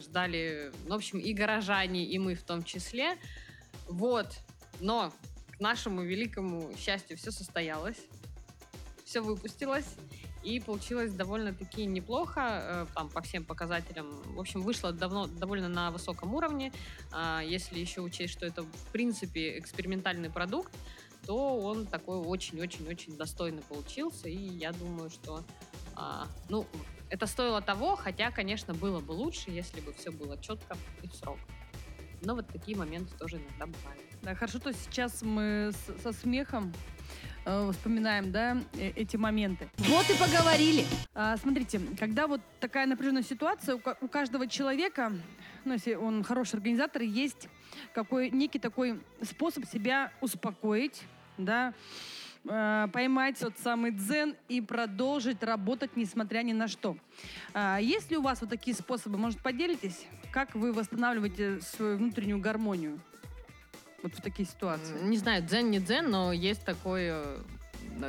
ждали, 0.00 0.72
в 0.88 0.92
общем, 0.92 1.20
и 1.20 1.32
горожане, 1.32 2.04
и 2.04 2.18
мы 2.18 2.34
в 2.34 2.42
том 2.42 2.64
числе. 2.64 3.16
Вот. 3.86 4.26
Но 4.80 5.12
к 5.52 5.60
нашему 5.60 6.02
великому 6.02 6.76
счастью 6.76 7.16
все 7.16 7.30
состоялось. 7.30 8.00
Все 9.04 9.20
выпустилось. 9.20 9.94
И 10.42 10.58
получилось 10.60 11.12
довольно-таки 11.12 11.86
неплохо, 11.86 12.40
э, 12.62 12.86
там, 12.94 13.08
по 13.08 13.22
всем 13.22 13.44
показателям. 13.44 14.06
В 14.34 14.40
общем, 14.40 14.62
вышло 14.62 14.92
давно, 14.92 15.26
довольно 15.26 15.68
на 15.68 15.90
высоком 15.90 16.34
уровне. 16.34 16.72
А, 17.12 17.40
Если 17.40 17.78
еще 17.78 18.00
учесть, 18.00 18.32
что 18.32 18.46
это, 18.46 18.62
в 18.62 18.92
принципе, 18.92 19.58
экспериментальный 19.58 20.30
продукт, 20.30 20.72
то 21.26 21.58
он 21.58 21.86
такой 21.86 22.18
очень-очень-очень 22.18 23.16
достойный 23.16 23.62
получился. 23.62 24.28
И 24.28 24.36
я 24.36 24.72
думаю, 24.72 25.10
что, 25.10 25.44
а, 25.94 26.26
ну, 26.48 26.66
это 27.08 27.26
стоило 27.26 27.60
того, 27.60 27.94
хотя, 27.94 28.30
конечно, 28.30 28.74
было 28.74 29.00
бы 29.00 29.12
лучше, 29.12 29.50
если 29.50 29.80
бы 29.80 29.92
все 29.92 30.10
было 30.10 30.36
четко 30.40 30.76
и 31.02 31.08
в 31.08 31.14
срок. 31.14 31.38
Но 32.22 32.34
вот 32.34 32.48
такие 32.48 32.76
моменты 32.76 33.16
тоже 33.18 33.36
иногда 33.36 33.66
бывают. 33.66 34.02
да, 34.22 34.34
хорошо, 34.34 34.58
то 34.58 34.72
сейчас 34.72 35.22
мы 35.22 35.72
со 36.02 36.12
смехом 36.12 36.72
э, 37.44 37.70
вспоминаем, 37.72 38.32
да, 38.32 38.56
э, 38.74 38.90
эти 38.96 39.16
моменты. 39.16 39.68
Вот 39.78 40.08
и 40.10 40.14
поговорили. 40.14 40.84
А, 41.14 41.36
смотрите, 41.36 41.80
когда 41.98 42.26
вот 42.26 42.40
такая 42.60 42.86
напряженная 42.86 43.22
ситуация, 43.22 43.76
у, 43.76 43.78
ка- 43.78 43.96
у 44.00 44.08
каждого 44.08 44.46
человека, 44.46 45.12
ну, 45.64 45.72
если 45.74 45.94
он 45.94 46.22
хороший 46.24 46.56
организатор, 46.56 47.02
есть 47.02 47.48
какой 47.94 48.30
некий 48.30 48.58
такой 48.58 49.00
способ 49.22 49.64
себя 49.66 50.12
успокоить, 50.20 51.02
да, 51.38 51.72
э, 52.44 52.88
поймать 52.92 53.38
тот 53.38 53.58
самый 53.58 53.90
дзен 53.92 54.34
и 54.48 54.60
продолжить 54.60 55.42
работать, 55.42 55.96
несмотря 55.96 56.42
ни 56.42 56.52
на 56.52 56.68
что. 56.68 56.96
А, 57.54 57.78
есть 57.80 58.10
ли 58.10 58.16
у 58.16 58.22
вас 58.22 58.40
вот 58.40 58.50
такие 58.50 58.76
способы? 58.76 59.18
Может, 59.18 59.40
поделитесь? 59.42 60.06
Как 60.32 60.54
вы 60.54 60.72
восстанавливаете 60.72 61.60
свою 61.60 61.98
внутреннюю 61.98 62.38
гармонию? 62.40 63.00
Вот 64.02 64.14
в 64.14 64.20
такие 64.20 64.48
ситуации. 64.48 64.94
Не 65.02 65.16
знаю, 65.16 65.42
дзен 65.42 65.70
не 65.70 65.78
дзен, 65.78 66.10
но 66.10 66.32
есть 66.32 66.64
такой 66.64 67.02
э, 67.10 67.42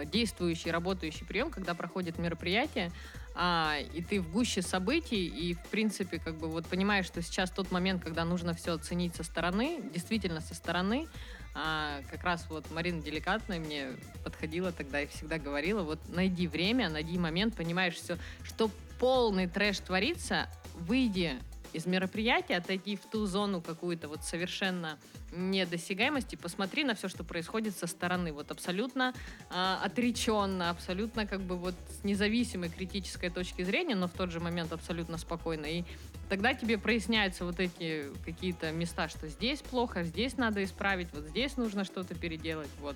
действующий, 0.06 0.72
работающий 0.72 1.26
прием, 1.26 1.52
когда 1.52 1.74
проходит 1.74 2.18
мероприятие, 2.18 2.92
а, 3.36 3.78
и 3.94 4.02
ты 4.02 4.22
в 4.22 4.32
гуще 4.32 4.62
событий, 4.62 5.26
и, 5.26 5.56
в 5.56 5.66
принципе, 5.68 6.20
как 6.20 6.36
бы 6.36 6.48
вот 6.48 6.68
понимаешь, 6.68 7.06
что 7.06 7.22
сейчас 7.22 7.50
тот 7.50 7.72
момент, 7.72 8.04
когда 8.04 8.26
нужно 8.26 8.54
все 8.54 8.74
оценить 8.74 9.16
со 9.16 9.24
стороны, 9.24 9.82
действительно 9.94 10.40
со 10.40 10.54
стороны, 10.54 11.08
а, 11.56 12.02
как 12.12 12.24
раз 12.24 12.46
вот 12.50 12.70
Марина 12.72 13.02
Деликатная 13.02 13.60
мне 13.60 13.88
подходила 14.24 14.72
тогда 14.72 15.02
и 15.02 15.08
всегда 15.08 15.38
говорила, 15.40 15.82
вот 15.84 16.00
найди 16.10 16.48
время, 16.48 16.90
найди 16.90 17.18
момент, 17.18 17.56
понимаешь 17.56 17.96
все, 17.96 18.18
что 18.44 18.70
полный 19.00 19.48
трэш 19.48 19.80
творится, 19.80 20.48
выйди 20.76 21.40
из 21.74 21.86
мероприятия, 21.86 22.58
отойти 22.58 22.96
в 22.96 23.06
ту 23.06 23.26
зону 23.26 23.62
какую-то 23.62 24.08
вот 24.08 24.24
совершенно 24.24 24.98
недосягаемости, 25.32 26.36
посмотри 26.36 26.84
на 26.84 26.96
все, 26.96 27.08
что 27.08 27.24
происходит 27.24 27.76
со 27.78 27.88
стороны, 27.88 28.32
вот 28.32 28.52
абсолютно 28.52 29.14
э, 29.50 29.78
отреченно, 29.84 30.70
абсолютно 30.70 31.26
как 31.26 31.42
бы 31.42 31.58
вот 31.58 31.76
с 31.90 32.04
независимой 32.04 32.70
критической 32.70 33.30
точки 33.30 33.64
зрения, 33.64 33.96
но 33.96 34.08
в 34.08 34.12
тот 34.12 34.32
же 34.32 34.40
момент 34.40 34.72
абсолютно 34.72 35.18
спокойно. 35.18 35.66
И 35.66 35.84
тогда 36.30 36.54
тебе 36.54 36.78
проясняются 36.78 37.46
вот 37.46 37.60
эти 37.60 38.06
какие-то 38.26 38.72
места, 38.72 39.10
что 39.10 39.28
здесь 39.28 39.62
плохо, 39.62 40.04
здесь 40.04 40.38
надо 40.38 40.64
исправить, 40.64 41.08
вот 41.14 41.26
здесь 41.26 41.58
нужно 41.58 41.84
что-то 41.84 42.16
переделать, 42.16 42.70
вот. 42.80 42.96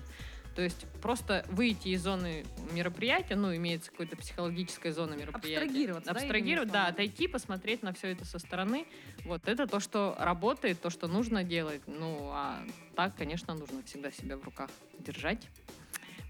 То 0.58 0.64
есть 0.64 0.86
просто 1.00 1.46
выйти 1.50 1.90
из 1.90 2.02
зоны 2.02 2.44
мероприятия, 2.72 3.36
ну, 3.36 3.54
имеется 3.54 3.92
какая-то 3.92 4.16
психологическая 4.16 4.90
зона 4.90 5.14
мероприятия. 5.14 5.60
Абстрагироваться, 5.62 6.12
да, 6.12 6.18
Абстрагировать, 6.18 6.68
да, 6.72 6.72
словами? 6.72 6.92
отойти, 6.94 7.28
посмотреть 7.28 7.82
на 7.84 7.92
все 7.92 8.08
это 8.08 8.24
со 8.24 8.40
стороны. 8.40 8.84
Вот 9.24 9.46
это 9.46 9.68
то, 9.68 9.78
что 9.78 10.16
работает, 10.18 10.80
то, 10.80 10.90
что 10.90 11.06
нужно 11.06 11.44
делать. 11.44 11.80
Ну, 11.86 12.30
а 12.32 12.60
так, 12.96 13.14
конечно, 13.14 13.54
нужно 13.54 13.84
всегда 13.84 14.10
себя 14.10 14.36
в 14.36 14.42
руках 14.42 14.68
держать. 14.98 15.46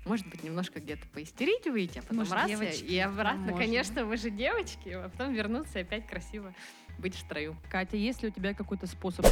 Может 0.04 0.26
быть, 0.26 0.42
немножко 0.42 0.78
где-то 0.78 1.06
поистерить 1.08 1.64
выйти, 1.64 2.00
а 2.00 2.02
потом 2.02 2.18
Мы 2.18 2.24
же 2.26 2.34
раз, 2.34 2.44
и- 2.44 2.52
девочки, 2.52 2.84
и 2.84 2.98
обратно, 2.98 3.40
можно. 3.40 3.56
конечно, 3.56 4.04
мы 4.04 4.18
же 4.18 4.28
девочки, 4.28 4.90
а 4.90 5.08
потом 5.08 5.32
вернуться 5.32 5.78
и 5.78 5.82
опять 5.84 6.06
красиво 6.06 6.54
быть 6.98 7.14
в 7.14 7.18
строю. 7.20 7.56
Катя, 7.70 7.96
есть 7.96 8.22
ли 8.22 8.28
у 8.28 8.30
тебя 8.30 8.52
какой-то 8.52 8.86
способ? 8.86 9.24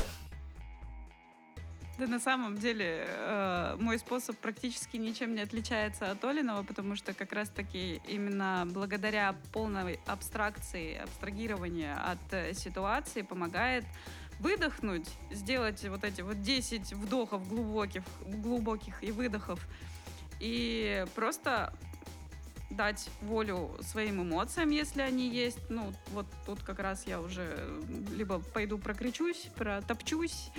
Да 1.98 2.06
на 2.06 2.20
самом 2.20 2.58
деле 2.58 3.06
э, 3.08 3.76
мой 3.78 3.98
способ 3.98 4.36
практически 4.36 4.98
ничем 4.98 5.34
не 5.34 5.40
отличается 5.40 6.10
от 6.10 6.22
Олиного, 6.24 6.62
потому 6.62 6.94
что 6.94 7.14
как 7.14 7.32
раз-таки 7.32 8.02
именно 8.06 8.64
благодаря 8.66 9.34
полной 9.54 9.98
абстракции, 10.06 10.96
абстрагирования 10.96 11.94
от 11.94 12.18
э, 12.32 12.52
ситуации 12.52 13.22
помогает 13.22 13.84
выдохнуть, 14.40 15.08
сделать 15.30 15.82
вот 15.88 16.04
эти 16.04 16.20
вот 16.20 16.42
10 16.42 16.92
вдохов 16.92 17.48
глубоких, 17.48 18.02
глубоких 18.26 19.02
и 19.02 19.10
выдохов, 19.10 19.66
и 20.38 21.06
просто 21.14 21.72
дать 22.68 23.08
волю 23.22 23.70
своим 23.80 24.22
эмоциям, 24.22 24.68
если 24.68 25.00
они 25.00 25.28
есть. 25.28 25.70
Ну, 25.70 25.94
вот 26.08 26.26
тут 26.44 26.62
как 26.62 26.78
раз 26.78 27.06
я 27.06 27.20
уже 27.20 27.80
либо 28.14 28.38
пойду 28.38 28.76
прокричусь, 28.76 29.48
протопчусь, 29.56 30.50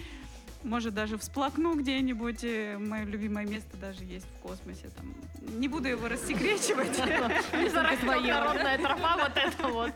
может, 0.63 0.93
даже 0.93 1.17
всплакну 1.17 1.75
где-нибудь. 1.75 2.43
Мое 2.79 3.05
любимое 3.05 3.45
место 3.45 3.77
даже 3.77 4.03
есть 4.03 4.25
в 4.25 4.39
космосе. 4.39 4.89
Там. 4.95 5.13
Не 5.59 5.67
буду 5.67 5.87
его 5.87 6.07
рассекречивать. 6.07 6.97
Не 7.53 7.69
зарастет 7.69 8.05
народная 8.05 8.77
тропа, 8.77 9.17
вот 9.17 9.31
это 9.35 9.67
вот. 9.67 9.93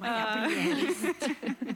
А, 0.00 0.48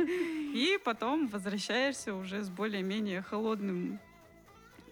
И 0.55 0.79
потом 0.85 1.29
возвращаешься 1.29 2.15
уже 2.15 2.43
с 2.43 2.49
более-менее 2.49 3.23
холодным 3.23 4.00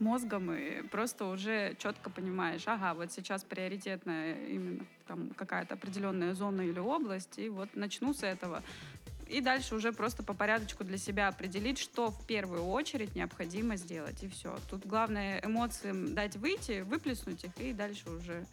мозгом 0.01 0.53
и 0.53 0.83
просто 0.83 1.27
уже 1.27 1.75
четко 1.79 2.11
понимаешь, 2.11 2.63
ага, 2.67 2.95
вот 2.95 3.13
сейчас 3.13 3.45
приоритетная 3.45 4.35
именно 4.47 4.85
там 5.07 5.31
какая-то 5.37 5.75
определенная 5.75 6.35
зона 6.35 6.63
или 6.63 6.79
область, 6.79 7.39
и 7.39 7.49
вот 7.49 7.69
начну 7.75 8.13
с 8.13 8.23
этого. 8.23 8.63
И 9.29 9.41
дальше 9.41 9.75
уже 9.75 9.93
просто 9.93 10.23
по 10.23 10.35
порядочку 10.35 10.85
для 10.85 10.99
себя 10.99 11.29
определить, 11.29 11.79
что 11.79 12.11
в 12.11 12.27
первую 12.27 12.65
очередь 12.65 13.15
необходимо 13.15 13.77
сделать, 13.77 14.23
и 14.23 14.29
все. 14.29 14.57
Тут 14.71 14.87
главное 14.87 15.41
эмоциям 15.45 16.15
дать 16.15 16.37
выйти, 16.37 16.83
выплеснуть 16.83 17.45
их, 17.45 17.51
и 17.59 17.73
дальше 17.73 18.09
уже 18.09 18.47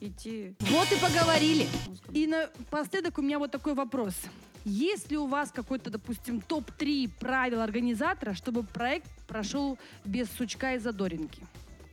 идти 0.00 0.54
Вот 0.60 0.90
и 0.92 0.96
поговорили. 0.96 1.66
И 2.12 2.26
напоследок 2.26 3.18
у 3.18 3.22
меня 3.22 3.38
вот 3.38 3.50
такой 3.50 3.74
вопрос. 3.74 4.14
Есть 4.64 5.10
ли 5.10 5.18
у 5.18 5.26
вас 5.26 5.50
какой-то, 5.50 5.90
допустим, 5.90 6.40
топ-3 6.40 7.10
правил 7.20 7.60
организатора, 7.60 8.32
чтобы 8.32 8.62
проект 8.62 9.10
прошел 9.26 9.78
без 10.06 10.30
сучка 10.30 10.74
и 10.74 10.78
задоринки? 10.78 11.42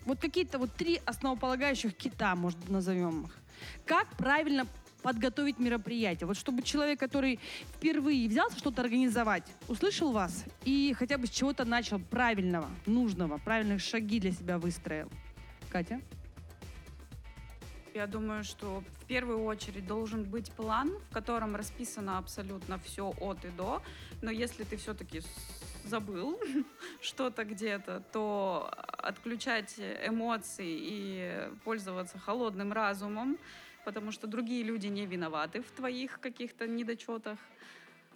Вот 0.05 0.19
какие-то 0.19 0.57
вот 0.57 0.73
три 0.73 1.01
основополагающих 1.05 1.95
кита, 1.95 2.33
может, 2.35 2.69
назовем 2.69 3.25
их. 3.25 3.37
Как 3.85 4.07
правильно 4.17 4.65
подготовить 5.01 5.59
мероприятие? 5.59 6.27
Вот 6.27 6.37
чтобы 6.37 6.61
человек, 6.61 6.99
который 6.99 7.39
впервые 7.75 8.27
взялся 8.27 8.57
что-то 8.57 8.81
организовать, 8.81 9.43
услышал 9.67 10.11
вас 10.11 10.45
и 10.63 10.95
хотя 10.97 11.17
бы 11.17 11.27
с 11.27 11.29
чего-то 11.29 11.65
начал 11.65 11.99
правильного, 11.99 12.69
нужного, 12.85 13.37
правильных 13.37 13.81
шаги 13.81 14.19
для 14.19 14.31
себя 14.31 14.57
выстроил. 14.57 15.09
Катя? 15.69 16.01
Я 17.93 18.07
думаю, 18.07 18.45
что 18.45 18.83
в 19.01 19.05
первую 19.05 19.43
очередь 19.43 19.85
должен 19.85 20.23
быть 20.23 20.49
план, 20.53 20.91
в 21.09 21.13
котором 21.13 21.57
расписано 21.57 22.17
абсолютно 22.17 22.79
все 22.79 23.13
от 23.19 23.43
и 23.43 23.49
до. 23.49 23.81
Но 24.21 24.31
если 24.31 24.63
ты 24.63 24.77
все-таки 24.77 25.21
забыл 25.83 26.39
что-то 27.01 27.43
где-то, 27.43 28.01
то 28.13 28.71
отключать 28.97 29.75
эмоции 30.05 30.77
и 30.81 31.49
пользоваться 31.65 32.17
холодным 32.17 32.71
разумом, 32.71 33.37
потому 33.85 34.11
что 34.11 34.27
другие 34.27 34.63
люди 34.63 34.87
не 34.87 35.05
виноваты 35.05 35.61
в 35.61 35.71
твоих 35.71 36.19
каких-то 36.19 36.67
недочетах. 36.67 37.39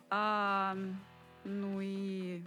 А, 0.10 0.78
ну 1.44 1.80
и 1.82 2.44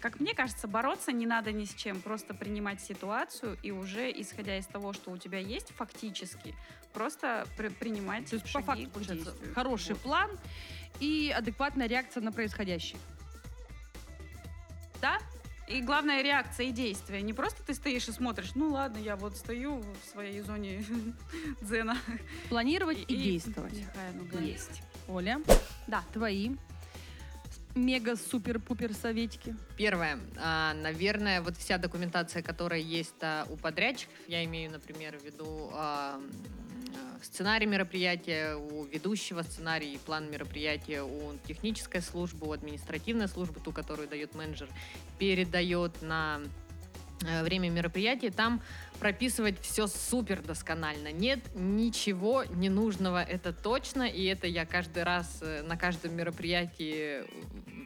как 0.00 0.20
мне 0.20 0.34
кажется, 0.34 0.68
бороться 0.68 1.12
не 1.12 1.24
надо 1.26 1.50
ни 1.50 1.64
с 1.64 1.72
чем, 1.74 2.00
просто 2.02 2.34
принимать 2.34 2.82
ситуацию 2.82 3.56
и 3.62 3.70
уже, 3.70 4.10
исходя 4.12 4.58
из 4.58 4.66
того, 4.66 4.92
что 4.92 5.10
у 5.10 5.16
тебя 5.16 5.38
есть 5.38 5.70
фактически, 5.74 6.54
просто 6.92 7.46
при- 7.56 7.68
принимать 7.70 8.28
То 8.28 8.34
есть 8.36 8.44
по 8.44 8.60
шаги 8.60 8.66
факту 8.66 8.90
к 8.90 8.92
получается 8.92 9.24
действию. 9.32 9.54
хороший 9.54 9.94
Вот. 9.94 10.02
план 10.02 10.30
и 11.00 11.34
адекватная 11.34 11.86
реакция 11.86 12.22
на 12.22 12.32
происходящее. 12.32 13.00
Да? 15.00 15.18
И 15.66 15.80
главная 15.80 16.22
реакция 16.22 16.66
и 16.66 16.72
действие. 16.72 17.22
Не 17.22 17.32
просто 17.32 17.62
ты 17.62 17.74
стоишь 17.74 18.08
и 18.08 18.12
смотришь, 18.12 18.54
ну 18.54 18.70
ладно, 18.70 18.98
я 18.98 19.16
вот 19.16 19.36
стою 19.36 19.78
в 19.80 20.10
своей 20.10 20.40
зоне 20.42 20.84
дзена. 21.62 21.96
Планировать 22.50 22.98
и, 23.08 23.16
действовать. 23.16 23.72
Нехай 23.72 24.10
оно 24.10 24.24
будет. 24.24 24.42
Есть. 24.42 24.82
Оля, 25.08 25.40
Да. 25.86 26.02
твои 26.12 26.50
мега-супер-пупер 27.74 28.92
советики. 28.94 29.56
Первое. 29.76 30.18
А, 30.36 30.74
наверное, 30.74 31.40
вот 31.42 31.56
вся 31.56 31.78
документация, 31.78 32.42
которая 32.42 32.80
есть 32.80 33.14
а, 33.22 33.46
у 33.50 33.56
подрядчиков, 33.56 34.14
я 34.28 34.44
имею, 34.44 34.70
например, 34.70 35.18
в 35.18 35.24
виду 35.24 35.70
а, 35.72 36.20
сценарий 37.22 37.66
мероприятия, 37.66 38.56
у 38.56 38.84
ведущего 38.84 39.42
сценарий, 39.42 39.98
план 40.04 40.30
мероприятия, 40.30 41.02
у 41.02 41.36
технической 41.46 42.02
службы, 42.02 42.46
у 42.46 42.52
административной 42.52 43.28
службы, 43.28 43.60
ту, 43.60 43.72
которую 43.72 44.08
дает 44.08 44.34
менеджер, 44.34 44.68
передает 45.18 46.02
на 46.02 46.40
э, 47.26 47.42
время 47.42 47.70
мероприятия, 47.70 48.30
там 48.30 48.60
прописывать 49.00 49.60
все 49.60 49.86
супер 49.86 50.42
досконально. 50.42 51.12
Нет 51.12 51.40
ничего 51.54 52.44
ненужного, 52.44 53.22
это 53.22 53.52
точно, 53.52 54.02
и 54.02 54.24
это 54.24 54.46
я 54.46 54.66
каждый 54.66 55.02
раз 55.02 55.38
э, 55.42 55.62
на 55.62 55.76
каждом 55.76 56.16
мероприятии 56.16 57.24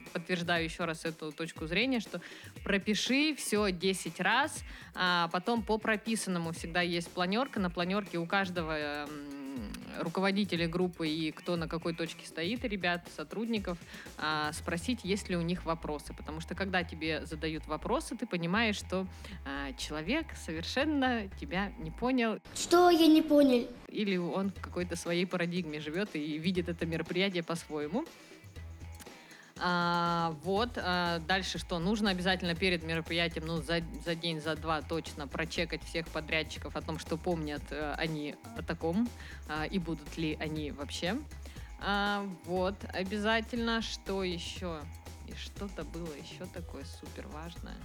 подтверждаю 0.09 0.65
еще 0.65 0.85
раз 0.85 1.05
эту 1.05 1.33
точку 1.33 1.67
зрения, 1.67 2.01
что 2.01 2.21
пропиши 2.65 3.35
все 3.37 3.71
10 3.71 4.21
раз, 4.21 4.63
а 4.95 5.29
потом 5.29 5.63
по 5.63 5.79
прописанному 5.79 6.53
всегда 6.53 6.81
есть 6.83 7.11
планерка, 7.11 7.61
на 7.61 7.71
планерке 7.71 8.19
у 8.19 8.27
каждого 8.27 8.73
м, 9.07 9.09
руководителя 10.01 10.69
группы 10.69 11.09
и 11.09 11.33
кто 11.33 11.57
на 11.57 11.67
какой 11.69 11.93
точке 11.95 12.27
стоит, 12.27 12.65
ребят, 12.65 13.07
сотрудников, 13.17 13.79
а, 14.17 14.53
спросить, 14.53 15.01
есть 15.03 15.29
ли 15.29 15.37
у 15.37 15.41
них 15.43 15.65
вопросы. 15.65 16.15
Потому 16.15 16.41
что 16.41 16.55
когда 16.55 16.85
тебе 16.85 17.27
задают 17.27 17.67
вопросы, 17.67 18.17
ты 18.17 18.27
понимаешь, 18.27 18.77
что 18.77 19.07
а, 19.45 19.73
человек 19.75 20.27
совершенно 20.45 21.29
тебя 21.41 21.73
не 21.79 21.91
понял, 21.91 22.39
Что 22.55 22.91
я 22.91 23.07
не 23.09 23.23
понял? 23.23 23.67
или 23.89 24.17
он 24.17 24.51
в 24.51 24.61
какой-то 24.61 24.95
своей 24.97 25.25
парадигме 25.27 25.81
живет 25.81 26.15
и 26.15 26.39
видит 26.39 26.69
это 26.69 26.87
мероприятие 26.87 27.43
по-своему. 27.43 28.05
А, 29.61 30.37
вот, 30.43 30.71
а, 30.77 31.19
дальше 31.21 31.59
что? 31.59 31.79
Нужно 31.79 32.11
обязательно 32.11 32.55
перед 32.55 32.83
мероприятием, 32.83 33.47
ну, 33.47 33.57
за, 33.63 33.81
за 34.05 34.15
день, 34.15 34.41
за 34.41 34.57
два 34.57 34.83
точно 34.83 35.27
прочекать 35.27 35.83
всех 35.85 36.09
подрядчиков 36.09 36.77
о 36.77 36.81
том, 36.81 36.99
что 36.99 37.17
помнят 37.17 37.63
э, 37.71 37.95
они 37.97 38.37
о 38.57 38.63
таком, 38.63 39.09
а, 39.49 39.65
и 39.65 39.79
будут 39.79 40.17
ли 40.17 40.37
они 40.41 40.71
вообще. 40.71 41.19
А, 41.81 42.29
вот, 42.45 42.77
обязательно, 42.93 43.83
что 43.83 44.23
еще? 44.23 44.81
И 45.27 45.35
что-то 45.35 45.85
было 45.85 46.13
еще 46.15 46.47
такое 46.47 46.85
супер 46.85 47.27
важное. 47.29 47.77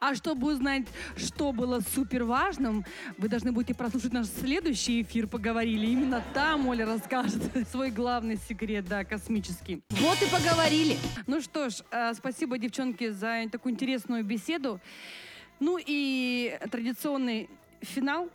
А 0.00 0.14
чтобы 0.14 0.52
узнать, 0.52 0.86
что 1.16 1.52
было 1.52 1.80
супер 1.80 2.24
важным, 2.24 2.84
вы 3.16 3.28
должны 3.28 3.50
будете 3.50 3.74
прослушать 3.74 4.12
наш 4.12 4.26
следующий 4.26 5.02
эфир 5.02 5.26
«Поговорили». 5.26 5.86
Именно 5.86 6.22
там 6.32 6.68
Оля 6.68 6.86
расскажет 6.86 7.42
свой 7.70 7.90
главный 7.90 8.36
секрет, 8.36 8.86
да, 8.86 9.04
космический. 9.04 9.82
Вот 9.90 10.22
и 10.22 10.26
поговорили. 10.30 10.96
Ну 11.26 11.40
что 11.40 11.68
ж, 11.68 11.82
э, 11.90 12.14
спасибо, 12.14 12.58
девчонки, 12.58 13.10
за 13.10 13.44
такую 13.50 13.74
интересную 13.74 14.22
беседу. 14.24 14.80
Ну 15.58 15.78
и 15.84 16.56
традиционный 16.70 17.50
финал. 17.82 18.30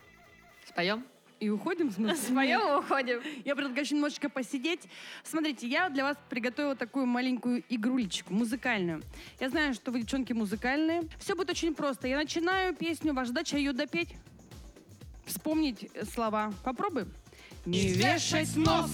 Споем? 0.67 1.05
И 1.43 1.49
уходим, 1.49 1.89
в 1.89 1.93
смысле? 1.93 2.57
Уходим. 2.77 3.19
Я 3.43 3.53
предлагаю 3.53 3.83
еще 3.83 3.95
немножечко 3.95 4.29
посидеть. 4.29 4.79
Смотрите, 5.25 5.67
я 5.67 5.89
для 5.89 6.05
вас 6.05 6.15
приготовила 6.29 6.73
такую 6.73 7.05
маленькую 7.05 7.65
игрулечку, 7.67 8.33
музыкальную. 8.33 9.01
Я 9.41 9.49
знаю, 9.49 9.73
что 9.73 9.91
вы, 9.91 9.99
девчонки, 9.99 10.31
музыкальные. 10.31 11.01
Все 11.19 11.35
будет 11.35 11.49
очень 11.49 11.75
просто. 11.75 12.07
Я 12.07 12.15
начинаю 12.15 12.73
песню, 12.73 13.13
ваша 13.13 13.29
задача 13.29 13.57
ее 13.57 13.73
допеть. 13.73 14.15
Вспомнить 15.25 15.89
э, 15.93 16.05
слова. 16.05 16.53
Попробуем. 16.63 17.11
Не 17.65 17.89
вешать 17.89 18.55
нос. 18.55 18.91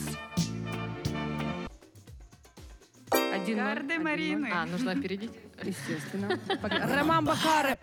Один 3.11 3.57
Гарды 3.57 3.93
один 3.93 4.03
Марины. 4.03 4.49
А, 4.51 4.65
нужно 4.65 4.93
опередить. 4.93 5.31
Естественно. 5.61 6.39
Роман 6.95 7.25
Бахары. 7.25 7.77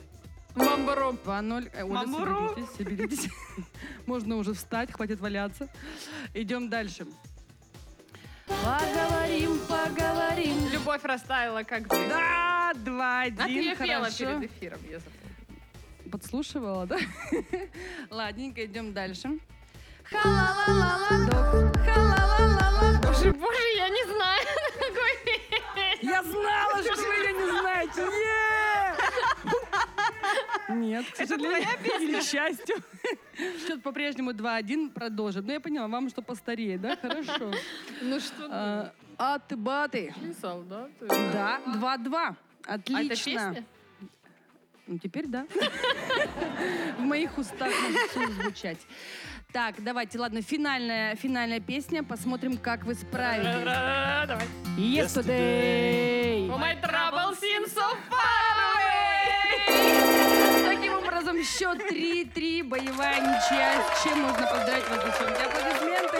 Мамбаром. 0.56 1.18
2-0. 1.24 1.70
Э, 1.72 1.82
Оля, 1.84 2.06
соберитесь, 2.06 2.76
соберитесь. 2.76 3.28
Можно 4.06 4.36
уже 4.36 4.54
встать, 4.54 4.92
хватит 4.92 5.20
валяться. 5.20 5.68
Идем 6.34 6.68
дальше. 6.68 7.06
Поговорим, 8.46 9.58
поговорим. 9.68 10.68
Любовь 10.72 11.04
растаяла, 11.04 11.62
как 11.62 11.88
ты. 11.88 12.08
Да, 12.08 12.72
два, 12.74 13.22
один. 13.22 13.40
А 13.40 13.44
ты 13.44 13.50
ее 13.50 13.76
пела 13.76 14.04
хорошо. 14.04 14.38
перед 14.38 14.50
эфиром, 14.50 14.80
я 14.88 14.98
запомнила. 14.98 16.10
Подслушивала, 16.10 16.86
да? 16.86 16.98
Ладненько, 18.10 18.64
идем 18.64 18.92
дальше. 18.92 19.38
Ха-ла-ла-ла-ла, 20.04 21.72
ха-ла-ла-ла-ла. 21.84 23.00
Боже, 23.02 23.32
боже, 23.32 23.62
я 23.76 23.88
не 23.88 24.04
знаю 24.04 24.46
такой 24.74 25.12
песни. 25.24 26.08
Я 26.08 26.22
знала, 26.22 26.82
что 26.82 26.94
вы 26.94 27.14
ее 27.14 27.32
не 27.32 27.60
знаете. 27.60 28.00
Е! 28.02 28.45
Нет, 30.76 31.06
к 31.10 31.16
сожалению, 31.16 31.68
или 32.00 32.20
к 32.20 32.22
счастью. 32.22 32.76
Счет 33.66 33.82
по-прежнему 33.82 34.32
2-1 34.32 34.90
продолжим. 34.90 35.46
Ну, 35.46 35.52
я 35.52 35.60
поняла, 35.60 35.88
вам 35.88 36.08
что 36.08 36.22
постарее, 36.22 36.78
да? 36.78 36.96
Хорошо. 36.96 37.52
Ну 38.02 38.20
что 38.20 38.46
А, 38.50 38.92
Аты-баты. 39.18 40.14
ты, 40.20 40.34
солдаты. 40.34 41.06
Да, 41.32 41.60
2-2. 41.66 42.14
А 42.14 42.36
Отлично. 42.74 43.12
это 43.12 43.24
песня? 43.24 43.64
Ну, 44.86 44.98
теперь 44.98 45.26
да. 45.26 45.46
В 46.98 47.00
моих 47.00 47.36
устах 47.38 47.72
может 47.82 48.10
все 48.10 48.26
звучать. 48.28 48.78
Так, 49.52 49.82
давайте, 49.82 50.18
ладно, 50.18 50.42
финальная, 50.42 51.16
финальная 51.16 51.60
песня. 51.60 52.02
Посмотрим, 52.04 52.56
как 52.58 52.84
вы 52.84 52.94
справитесь. 52.94 53.64
Давай. 53.64 54.46
Yesterday. 54.76 56.48
Oh, 56.48 56.58
my 56.58 56.74
trouble 56.80 57.34
seems 57.34 57.72
so 57.72 57.96
far 58.10 58.35
образом, 61.26 61.44
счет 61.44 61.78
3-3, 61.90 62.62
боевая 62.64 63.20
ничья. 63.20 63.82
С 63.94 64.02
чем 64.02 64.22
нужно 64.22 64.46
поздравить 64.46 64.88
вас, 64.88 65.04
девчонки? 65.04 65.42
Аплодисменты. 65.42 66.18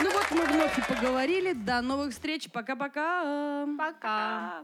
Ну 0.00 0.10
вот, 0.10 0.30
мы 0.30 0.44
вновь 0.44 0.78
и 0.78 0.82
поговорили. 0.82 1.52
До 1.52 1.80
новых 1.80 2.12
встреч. 2.12 2.48
Пока-пока. 2.52 3.66
Пока. 3.78 4.62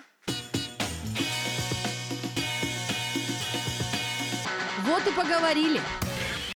Вот 4.80 5.06
и 5.06 5.10
поговорили. 5.12 5.80